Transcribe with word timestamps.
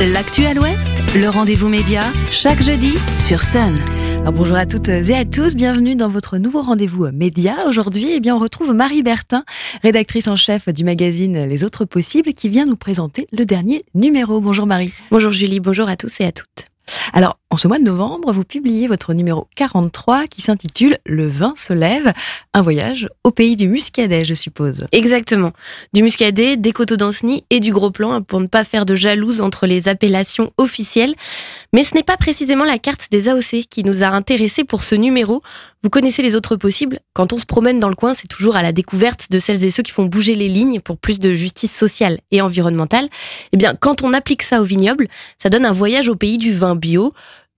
L'actu 0.00 0.46
à 0.46 0.54
l'Ouest, 0.54 0.92
le 1.14 1.28
rendez-vous 1.28 1.68
média, 1.68 2.00
chaque 2.30 2.62
jeudi 2.62 2.94
sur 3.18 3.42
Sun. 3.42 3.78
Alors 4.20 4.32
bonjour 4.32 4.56
à 4.56 4.64
toutes 4.64 4.88
et 4.88 5.14
à 5.14 5.26
tous, 5.26 5.54
bienvenue 5.54 5.94
dans 5.94 6.08
votre 6.08 6.38
nouveau 6.38 6.62
rendez-vous 6.62 7.08
média. 7.12 7.66
Aujourd'hui, 7.66 8.06
eh 8.12 8.20
bien, 8.20 8.34
on 8.34 8.38
retrouve 8.38 8.72
Marie 8.72 9.02
Bertin, 9.02 9.44
rédactrice 9.82 10.26
en 10.26 10.36
chef 10.36 10.70
du 10.70 10.84
magazine 10.84 11.44
Les 11.44 11.64
Autres 11.64 11.84
Possibles, 11.84 12.32
qui 12.32 12.48
vient 12.48 12.64
nous 12.64 12.76
présenter 12.76 13.28
le 13.30 13.44
dernier 13.44 13.82
numéro. 13.94 14.40
Bonjour 14.40 14.64
Marie. 14.64 14.94
Bonjour 15.10 15.32
Julie, 15.32 15.60
bonjour 15.60 15.86
à 15.86 15.96
tous 15.96 16.18
et 16.20 16.24
à 16.24 16.32
toutes. 16.32 16.68
Alors, 17.12 17.38
en 17.52 17.56
ce 17.56 17.66
mois 17.66 17.80
de 17.80 17.84
novembre, 17.84 18.32
vous 18.32 18.44
publiez 18.44 18.86
votre 18.86 19.12
numéro 19.12 19.48
43 19.56 20.28
qui 20.28 20.40
s'intitule 20.40 20.98
Le 21.04 21.26
vin 21.26 21.52
se 21.56 21.72
lève, 21.72 22.12
un 22.54 22.62
voyage 22.62 23.08
au 23.24 23.32
pays 23.32 23.56
du 23.56 23.66
muscadet, 23.66 24.24
je 24.24 24.34
suppose. 24.34 24.86
Exactement. 24.92 25.50
Du 25.92 26.04
muscadet, 26.04 26.56
des 26.56 26.70
coteaux 26.70 26.96
d'Anceny 26.96 27.44
et 27.50 27.58
du 27.58 27.72
gros 27.72 27.90
plan 27.90 28.22
pour 28.22 28.38
ne 28.38 28.46
pas 28.46 28.62
faire 28.62 28.86
de 28.86 28.94
jalouse 28.94 29.40
entre 29.40 29.66
les 29.66 29.88
appellations 29.88 30.52
officielles. 30.58 31.16
Mais 31.72 31.82
ce 31.82 31.96
n'est 31.96 32.04
pas 32.04 32.16
précisément 32.16 32.64
la 32.64 32.78
carte 32.78 33.08
des 33.10 33.28
AOC 33.28 33.64
qui 33.68 33.82
nous 33.82 34.04
a 34.04 34.08
intéressés 34.08 34.62
pour 34.62 34.84
ce 34.84 34.94
numéro. 34.94 35.42
Vous 35.82 35.90
connaissez 35.90 36.22
les 36.22 36.36
autres 36.36 36.54
possibles. 36.54 37.00
Quand 37.14 37.32
on 37.32 37.38
se 37.38 37.46
promène 37.46 37.80
dans 37.80 37.88
le 37.88 37.96
coin, 37.96 38.14
c'est 38.14 38.28
toujours 38.28 38.54
à 38.54 38.62
la 38.62 38.70
découverte 38.70 39.26
de 39.30 39.38
celles 39.40 39.64
et 39.64 39.70
ceux 39.70 39.82
qui 39.82 39.92
font 39.92 40.04
bouger 40.04 40.36
les 40.36 40.48
lignes 40.48 40.80
pour 40.80 40.98
plus 40.98 41.18
de 41.18 41.34
justice 41.34 41.74
sociale 41.74 42.20
et 42.30 42.42
environnementale. 42.42 43.08
Eh 43.52 43.56
bien, 43.56 43.74
quand 43.74 44.02
on 44.02 44.12
applique 44.12 44.42
ça 44.42 44.60
au 44.60 44.64
vignoble, 44.64 45.08
ça 45.38 45.48
donne 45.48 45.64
un 45.64 45.72
voyage 45.72 46.08
au 46.08 46.16
pays 46.16 46.38
du 46.38 46.54
vin 46.54 46.76
bio 46.76 47.12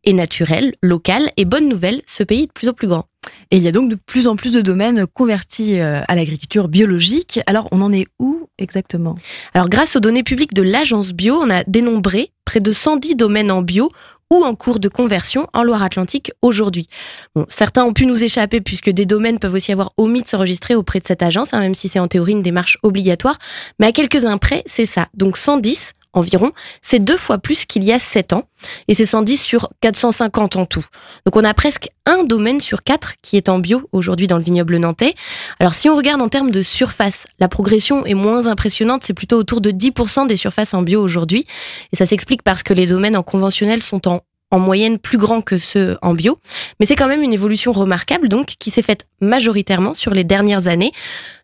et 0.04 0.12
naturel, 0.12 0.72
local. 0.82 1.30
Et 1.36 1.44
bonne 1.44 1.68
nouvelle, 1.68 2.02
ce 2.06 2.22
pays 2.22 2.44
est 2.44 2.46
de 2.46 2.52
plus 2.52 2.68
en 2.68 2.72
plus 2.72 2.88
grand. 2.88 3.06
Et 3.50 3.56
il 3.56 3.62
y 3.62 3.68
a 3.68 3.72
donc 3.72 3.90
de 3.90 3.94
plus 3.94 4.26
en 4.26 4.36
plus 4.36 4.52
de 4.52 4.60
domaines 4.60 5.06
convertis 5.06 5.80
euh, 5.80 6.00
à 6.08 6.14
l'agriculture 6.14 6.68
biologique. 6.68 7.40
Alors, 7.46 7.68
on 7.70 7.82
en 7.82 7.92
est 7.92 8.06
où 8.18 8.48
exactement? 8.58 9.14
Alors, 9.54 9.68
grâce 9.68 9.96
aux 9.96 10.00
données 10.00 10.22
publiques 10.22 10.54
de 10.54 10.62
l'agence 10.62 11.12
bio, 11.12 11.36
on 11.36 11.50
a 11.50 11.62
dénombré 11.64 12.30
près 12.44 12.60
de 12.60 12.72
110 12.72 13.14
domaines 13.16 13.50
en 13.50 13.62
bio 13.62 13.90
ou 14.32 14.44
en 14.44 14.54
cours 14.54 14.80
de 14.80 14.88
conversion 14.88 15.46
en 15.52 15.62
Loire-Atlantique 15.62 16.32
aujourd'hui. 16.40 16.86
Bon, 17.34 17.44
certains 17.48 17.84
ont 17.84 17.92
pu 17.92 18.06
nous 18.06 18.24
échapper 18.24 18.62
puisque 18.62 18.88
des 18.88 19.04
domaines 19.04 19.38
peuvent 19.38 19.52
aussi 19.52 19.72
avoir 19.72 19.92
omis 19.98 20.22
de 20.22 20.28
s'enregistrer 20.28 20.74
auprès 20.74 21.00
de 21.00 21.06
cette 21.06 21.22
agence, 21.22 21.52
hein, 21.52 21.60
même 21.60 21.74
si 21.74 21.88
c'est 21.88 21.98
en 21.98 22.08
théorie 22.08 22.32
une 22.32 22.42
démarche 22.42 22.78
obligatoire. 22.82 23.38
Mais 23.78 23.86
à 23.86 23.92
quelques-uns 23.92 24.38
près, 24.38 24.62
c'est 24.64 24.86
ça. 24.86 25.08
Donc 25.14 25.36
110 25.36 25.92
environ, 26.12 26.52
c'est 26.82 26.98
deux 26.98 27.16
fois 27.16 27.38
plus 27.38 27.64
qu'il 27.64 27.84
y 27.84 27.92
a 27.92 27.98
sept 27.98 28.32
ans, 28.32 28.44
et 28.88 28.94
c'est 28.94 29.04
110 29.04 29.36
sur 29.40 29.70
450 29.80 30.56
en 30.56 30.66
tout. 30.66 30.84
Donc 31.26 31.36
on 31.36 31.44
a 31.44 31.54
presque 31.54 31.88
un 32.06 32.24
domaine 32.24 32.60
sur 32.60 32.82
quatre 32.82 33.14
qui 33.22 33.36
est 33.36 33.48
en 33.48 33.58
bio 33.58 33.88
aujourd'hui 33.92 34.26
dans 34.26 34.36
le 34.36 34.42
vignoble 34.42 34.76
nantais. 34.76 35.14
Alors 35.60 35.74
si 35.74 35.88
on 35.88 35.96
regarde 35.96 36.20
en 36.20 36.28
termes 36.28 36.50
de 36.50 36.62
surface, 36.62 37.26
la 37.38 37.48
progression 37.48 38.04
est 38.04 38.14
moins 38.14 38.46
impressionnante, 38.46 39.04
c'est 39.04 39.14
plutôt 39.14 39.36
autour 39.36 39.60
de 39.60 39.70
10% 39.70 40.26
des 40.26 40.36
surfaces 40.36 40.74
en 40.74 40.82
bio 40.82 41.02
aujourd'hui, 41.02 41.46
et 41.92 41.96
ça 41.96 42.06
s'explique 42.06 42.42
parce 42.42 42.62
que 42.62 42.74
les 42.74 42.86
domaines 42.86 43.16
en 43.16 43.22
conventionnel 43.22 43.82
sont 43.82 44.08
en 44.08 44.22
en 44.52 44.58
moyenne 44.58 44.98
plus 44.98 45.18
grands 45.18 45.40
que 45.40 45.58
ceux 45.58 45.98
en 46.02 46.14
bio. 46.14 46.38
Mais 46.78 46.86
c'est 46.86 46.94
quand 46.94 47.08
même 47.08 47.22
une 47.22 47.32
évolution 47.32 47.72
remarquable, 47.72 48.28
donc, 48.28 48.54
qui 48.58 48.70
s'est 48.70 48.82
faite 48.82 49.06
majoritairement 49.20 49.94
sur 49.94 50.12
les 50.12 50.24
dernières 50.24 50.68
années. 50.68 50.92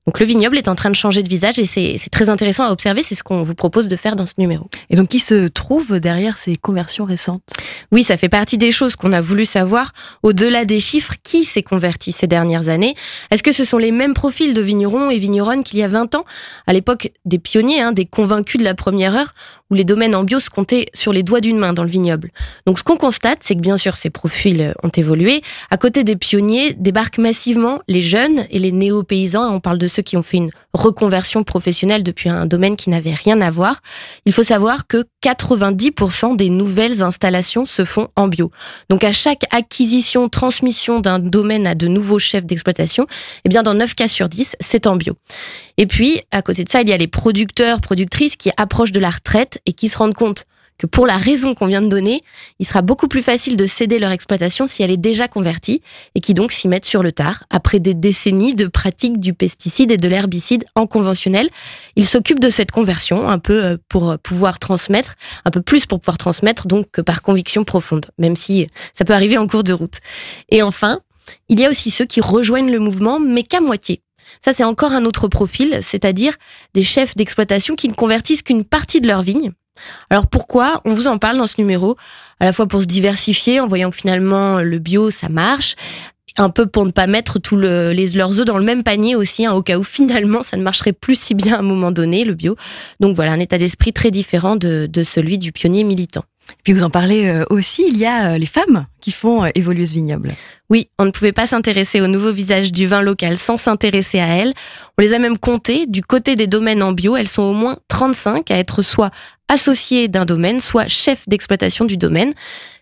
Donc 0.09 0.21
le 0.21 0.25
vignoble 0.25 0.57
est 0.57 0.69
en 0.69 0.75
train 0.75 0.89
de 0.89 0.97
changer 0.97 1.23
de 1.23 1.29
visage 1.29 1.59
et 1.59 1.67
c'est 1.67 2.09
très 2.11 2.31
intéressant 2.31 2.65
à 2.65 2.73
observer. 2.73 3.03
C'est 3.03 3.15
ce 3.15 3.23
qu'on 3.23 3.43
vous 3.43 3.55
propose 3.55 3.89
de 3.89 3.97
faire 3.97 4.17
dans 4.17 4.25
ce 4.25 4.33
numéro. 4.39 4.67
Et 4.89 4.97
donc 4.97 5.09
qui 5.09 5.19
se 5.19 5.49
trouve 5.49 6.01
derrière 6.01 6.39
ces 6.39 6.57
conversions 6.57 7.05
récentes? 7.05 7.43
Oui, 7.93 8.03
ça 8.03 8.17
fait 8.17 8.31
partie 8.31 8.57
des 8.57 8.71
choses 8.71 8.97
qu'on 8.97 9.13
a 9.13 9.21
voulu 9.21 9.45
savoir. 9.45 9.93
Au-delà 10.23 10.65
des 10.65 10.79
chiffres, 10.79 11.13
qui 11.25 11.45
s'est 11.45 11.63
converti 11.63 12.13
ces 12.13 12.27
dernières 12.27 12.71
années? 12.71 12.95
Est-ce 13.31 13.43
que 13.43 13.53
ce 13.53 13.67
sont 13.67 13.77
les 13.77 13.93
mêmes 13.93 14.15
profils 14.15 14.55
de 14.55 14.63
vignerons 14.63 15.11
et 15.11 15.19
vigneronnes 15.19 15.63
qu'il 15.63 15.79
y 15.79 15.83
a 15.83 15.89
20 15.89 16.15
ans? 16.15 16.25
À 16.67 16.73
l'époque 16.73 17.13
des 17.27 17.39
pionniers, 17.39 17.83
hein, 17.83 17.93
des 17.93 18.07
convaincus 18.07 18.59
de 18.59 18.65
la 18.65 18.75
première 18.75 19.15
heure, 19.15 19.35
où 19.71 19.75
les 19.75 19.85
domaines 19.85 20.15
en 20.15 20.25
bio 20.25 20.41
se 20.41 20.49
comptaient 20.49 20.87
sur 20.95 21.13
les 21.13 21.23
doigts 21.23 21.43
d'une 21.43 21.59
main 21.59 21.75
dans 21.75 21.85
le 21.85 21.91
vignoble. 21.91 22.31
Donc 22.67 22.79
ce 22.79 22.85
qu'on 22.85 22.97
constate, 22.97 23.41
c'est 23.43 23.55
que 23.55 23.61
bien 23.61 23.77
sûr 23.77 23.99
ces 23.99 24.09
profils 24.09 24.75
ont 24.83 24.89
évolué. 24.89 25.43
À 25.71 25.77
côté 25.77 26.05
des 26.05 26.17
pionniers, 26.17 26.73
débarquent 26.73 27.19
massivement 27.19 27.81
les 27.89 28.01
jeunes 28.01 28.47
et 28.51 28.59
les 28.59 28.73
néo-paysans. 28.73 29.55
On 29.55 29.61
parle 29.61 29.77
de 29.77 29.87
ceux 29.87 29.98
qui 30.03 30.17
ont 30.17 30.23
fait 30.23 30.39
une 30.39 30.51
reconversion 30.73 31.45
professionnelle 31.45 32.03
depuis 32.03 32.29
un 32.29 32.47
domaine 32.47 32.77
qui 32.77 32.91
n'avait 32.91 33.15
rien 33.15 33.41
à 33.41 33.51
voir. 33.51 33.81
Il 34.25 34.33
faut 34.33 34.43
savoir 34.43 34.87
que 34.87 35.05
90% 35.25 36.37
des 36.37 36.51
nouvelles 36.51 37.03
installations 37.03 37.67
se 37.67 37.85
font 37.85 38.09
en 38.17 38.29
bio. 38.29 38.51
Donc 38.89 39.05
à 39.05 39.13
chaque 39.13 39.45
acquisition, 39.51 40.29
transmission 40.29 41.01
d'un 41.01 41.19
domaine 41.19 41.67
à 41.67 41.75
de 41.75 41.89
nouveaux 41.89 42.19
chefs 42.19 42.45
d'exploitation, 42.45 43.07
eh 43.45 43.49
bien 43.49 43.63
dans 43.63 43.75
9 43.75 43.95
cas 43.95 44.09
sur 44.09 44.29
10, 44.29 44.57
c'est 44.61 44.87
en 44.87 44.97
bio. 44.97 45.15
Et 45.77 45.87
puis, 45.87 46.21
à 46.31 46.43
côté 46.43 46.65
de 46.65 46.69
ça, 46.69 46.83
il 46.83 46.89
y 46.89 46.93
a 46.93 46.97
les 46.97 47.07
producteurs, 47.07 47.81
productrices 47.81 48.37
qui 48.37 48.51
approchent 48.57 48.93
de 48.93 49.01
la 49.01 49.11
retraite 49.11 49.61
et 49.67 49.73
qui 49.73 49.89
se 49.89 49.99
rendent 49.99 50.15
compte 50.15 50.45
que 50.79 50.87
pour 50.87 51.07
la 51.07 51.17
raison 51.17 51.55
qu'on 51.55 51.67
vient 51.67 51.83
de 51.83 51.89
donner, 51.89 52.23
il 52.59 52.67
sera 52.67 52.83
beaucoup 52.83 53.09
plus 53.09 53.23
facile 53.23 53.57
de 53.57 53.67
céder 53.67 53.99
leur 53.99 54.13
exploitation 54.13 54.67
si 54.67 54.83
elle 54.83 54.91
est 54.91 54.97
déjà 54.97 55.29
convertie 55.29 55.83
et 56.15 56.21
qui 56.21 56.35
donc 56.35 56.53
s'y 56.53 56.69
mettent 56.69 56.85
sur 56.85 57.03
le 57.03 57.13
tard. 57.13 57.45
Après 57.51 57.81
des 57.81 57.95
décennies 57.95 58.55
de 58.55 58.67
pratique 58.67 59.21
du 59.21 59.35
pesticide 59.35 59.91
et 59.91 59.97
de 59.97 60.09
l'herbicide 60.09 60.65
en 60.75 60.87
conventionnel, 60.87 61.51
ils 61.97 62.07
s'occupent 62.07 62.41
de 62.41 62.51
cette 62.51 62.71
conversion 62.71 63.29
un 63.29 63.39
peu 63.39 63.65
euh, 63.65 63.77
pour 63.89 64.17
pouvoir 64.19 64.59
transmettre, 64.59 65.17
un 65.45 65.51
peu 65.51 65.61
plus 65.61 65.87
pour 65.87 66.01
pouvoir 66.01 66.19
transmettre 66.19 66.67
donc 66.67 66.91
que 66.93 67.01
par 67.01 67.23
conviction 67.23 67.65
profonde, 67.65 68.07
même 68.19 68.37
si 68.37 68.67
ça 68.95 69.05
peut 69.05 69.13
arriver 69.13 69.37
en 69.37 69.47
cours 69.47 69.65
de 69.65 69.73
route. 69.73 69.99
Et 70.51 70.63
enfin, 70.63 71.01
il 71.49 71.59
y 71.61 71.65
a 71.65 71.71
aussi 71.71 71.91
ceux 71.91 72.07
qui 72.07 72.21
rejoignent 72.21 72.71
le 72.71 72.79
mouvement, 72.79 73.21
mais 73.21 73.43
qu'à 73.43 73.61
moitié. 73.61 74.03
Ça, 74.45 74.53
c'est 74.53 74.65
encore 74.65 74.93
un 74.93 75.05
autre 75.05 75.29
profil, 75.29 75.81
c'est-à-dire 75.83 76.35
des 76.75 76.83
chefs 76.83 77.17
d'exploitation 77.17 77.75
qui 77.75 77.89
ne 77.89 77.95
convertissent 77.95 78.43
qu'une 78.43 78.65
partie 78.65 79.01
de 79.01 79.07
leur 79.07 79.23
vigne 79.23 79.53
alors 80.11 80.27
pourquoi 80.27 80.81
On 80.85 80.95
vous 80.95 81.07
en 81.07 81.19
parle 81.19 81.39
dans 81.39 81.47
ce 81.47 81.55
numéro, 81.59 81.97
à 82.41 82.45
la 82.45 82.53
fois 82.53 82.67
pour 82.67 82.83
se 82.83 82.87
diversifier 82.87 83.61
en 83.61 83.67
voyant 83.67 83.91
que 83.91 83.97
finalement 83.97 84.61
le 84.61 84.79
bio 84.79 85.11
ça 85.11 85.29
marche, 85.29 85.77
un 86.39 86.51
peu 86.51 86.67
pour 86.67 86.87
ne 86.87 86.91
pas 86.91 87.07
mettre 87.07 87.39
tous 87.39 87.57
les, 87.57 88.09
leurs 88.15 88.41
œufs 88.41 88.47
dans 88.47 88.59
le 88.59 88.65
même 88.65 88.83
panier 88.83 89.17
aussi, 89.17 89.45
hein, 89.47 89.53
au 89.53 89.63
cas 89.63 89.79
où 89.79 89.85
finalement 89.85 90.43
ça 90.43 90.57
ne 90.57 90.63
marcherait 90.63 90.93
plus 90.93 91.19
si 91.19 91.35
bien 91.35 91.57
à 91.57 91.59
un 91.59 91.63
moment 91.63 91.91
donné, 91.91 92.25
le 92.25 92.35
bio. 92.35 92.57
Donc 93.01 93.15
voilà, 93.15 93.33
un 93.33 93.41
état 93.41 93.59
d'esprit 93.59 93.93
très 93.93 94.11
différent 94.11 94.57
de, 94.57 94.89
celui 95.03 95.39
du 95.39 95.53
pionnier 95.53 95.85
militant. 95.85 96.25
Puis 96.65 96.73
vous 96.73 96.83
en 96.83 96.91
parlez 96.91 97.27
euh, 97.27 97.45
aussi, 97.51 97.85
il 97.87 97.99
y 97.99 98.07
a 98.07 98.33
euh, 98.33 98.39
les 98.39 98.47
femmes 98.47 98.87
qui 99.03 99.13
font 99.13 99.45
euh, 99.45 99.49
évoluer 99.55 99.85
ce 99.85 99.93
vignoble. 99.93 100.31
Oui, 100.71 100.89
on 100.99 101.05
ne 101.05 101.11
pouvait 101.11 101.33
pas 101.33 101.47
s'intéresser 101.47 102.01
au 102.01 102.07
nouveau 102.07 102.33
visage 102.33 102.73
du 102.73 102.87
vin 102.87 103.03
local 103.03 103.37
sans 103.37 103.59
s'intéresser 103.59 104.19
à 104.19 104.29
elles. 104.29 104.55
On 104.97 105.03
les 105.03 105.13
a 105.13 105.19
même 105.19 105.37
comptées. 105.37 105.87
Du 105.87 106.03
côté 106.03 106.37
des 106.37 106.47
domaines 106.47 106.83
en 106.83 106.93
bio, 106.93 107.17
elles 107.17 107.29
sont 107.29 107.43
au 107.43 107.53
moins 107.53 107.77
35 107.89 108.51
à 108.51 108.57
être 108.57 108.81
soit 108.81 109.11
associé 109.49 110.09
d'un 110.09 110.25
domaine, 110.25 110.61
soit 110.61 110.89
chef 110.89 111.29
d'exploitation 111.29 111.85
du 111.85 111.97
domaine. 111.97 112.35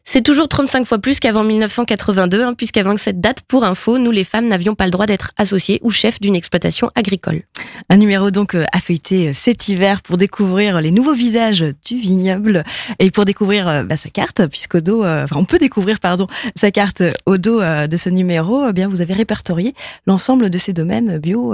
C'est 0.09 0.23
toujours 0.23 0.47
35 0.47 0.87
fois 0.87 0.99
plus 0.99 1.19
qu'avant 1.19 1.43
1982, 1.43 2.41
hein, 2.41 2.55
puisqu'avant 2.55 2.97
cette 2.97 3.21
date, 3.21 3.41
pour 3.43 3.65
info, 3.65 3.99
nous 3.99 4.13
les 4.13 4.23
femmes 4.23 4.47
n'avions 4.47 4.77
pas 4.77 4.85
le 4.85 4.93
droit 4.93 5.07
d'être 5.07 5.33
associées 5.37 5.81
ou 5.83 5.91
chefs 5.91 6.21
d'une 6.21 6.37
exploitation 6.37 6.93
agricole. 6.95 7.43
Un 7.89 7.97
numéro 7.97 8.31
donc 8.31 8.55
euh, 8.55 8.65
à 8.73 8.79
feuilleter 8.79 9.29
euh, 9.29 9.33
cet 9.35 9.69
hiver 9.69 10.03
pour 10.03 10.17
découvrir 10.17 10.81
les 10.81 10.93
nouveaux 10.93 11.13
visages 11.13 11.65
du 11.85 11.97
vignoble 11.97 12.63
et 13.01 13.11
pour 13.11 13.25
découvrir 13.25 13.67
euh, 13.67 13.83
bah, 13.83 13.97
sa 13.97 14.09
carte, 14.09 14.47
puisqu'au 14.47 14.81
dos, 14.81 15.05
enfin 15.05 15.37
on 15.37 15.45
peut 15.45 15.59
découvrir 15.59 15.99
pardon 15.99 16.29
sa 16.55 16.71
carte 16.71 17.03
au 17.27 17.37
dos 17.37 17.61
de 17.61 17.97
ce 17.97 18.09
numéro. 18.09 18.69
Eh 18.69 18.73
bien 18.73 18.89
vous 18.89 19.01
avez 19.01 19.13
répertorié 19.13 19.75
l'ensemble 20.07 20.51
de 20.51 20.59
ces 20.59 20.73
domaines 20.73 21.19
bio 21.19 21.53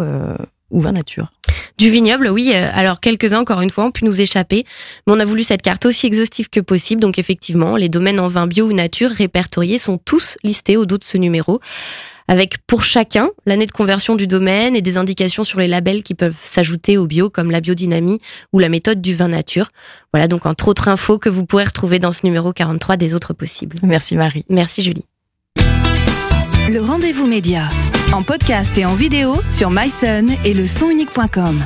ou 0.71 0.81
vin 0.81 0.93
nature. 0.93 1.33
Du 1.82 1.91
vignoble, 1.91 2.28
oui. 2.28 2.53
Euh, 2.54 2.69
alors 2.75 3.00
quelques-uns, 3.00 3.41
encore 3.41 3.60
une 3.60 3.70
fois, 3.70 3.82
ont 3.87 3.91
pu 3.91 4.04
nous 4.04 4.20
échapper. 4.20 4.65
Mais 5.04 5.15
on 5.15 5.19
a 5.19 5.25
voulu 5.25 5.43
cette 5.43 5.62
carte 5.62 5.84
aussi 5.84 6.06
exhaustive 6.06 6.48
que 6.48 6.60
possible. 6.60 7.00
Donc 7.00 7.19
effectivement, 7.19 7.75
les 7.75 7.88
domaines 7.88 8.20
en 8.20 8.28
vin 8.28 8.47
bio 8.47 8.69
ou 8.69 8.72
nature 8.72 9.10
répertoriés 9.10 9.78
sont 9.78 9.98
tous 9.98 10.38
listés 10.44 10.76
au 10.76 10.87
dos 10.87 10.97
de 10.97 11.03
ce 11.03 11.19
numéro. 11.19 11.59
Avec 12.28 12.59
pour 12.69 12.84
chacun 12.84 13.31
l'année 13.47 13.66
de 13.66 13.72
conversion 13.72 14.15
du 14.15 14.28
domaine 14.28 14.76
et 14.76 14.81
des 14.81 14.97
indications 14.97 15.43
sur 15.43 15.59
les 15.59 15.66
labels 15.66 16.04
qui 16.04 16.15
peuvent 16.15 16.38
s'ajouter 16.44 16.98
au 16.98 17.09
bio, 17.09 17.31
comme 17.31 17.50
la 17.50 17.60
biodynamie 17.60 18.20
ou 18.53 18.60
la 18.60 18.69
méthode 18.69 19.03
du 19.03 19.16
vin 19.16 19.26
nature. 19.26 19.70
Voilà 20.12 20.28
donc 20.28 20.47
entre 20.47 20.69
autres 20.69 20.87
infos 20.87 21.19
que 21.19 21.28
vous 21.28 21.44
pourrez 21.44 21.64
retrouver 21.64 21.99
dans 21.99 22.12
ce 22.12 22.20
numéro 22.23 22.52
43 22.52 22.96
des 22.96 23.12
autres 23.12 23.32
possibles. 23.32 23.76
Merci 23.82 24.14
Marie. 24.14 24.44
Merci 24.49 24.84
Julie. 24.84 25.05
Le 25.56 26.81
rendez-vous 26.81 27.26
média 27.26 27.70
en 28.12 28.23
podcast 28.23 28.76
et 28.79 28.85
en 28.85 28.94
vidéo 28.94 29.37
sur 29.50 29.70
myson 29.70 30.29
et 30.44 30.55
le 30.55 30.67
sonunique.com. 30.67 31.64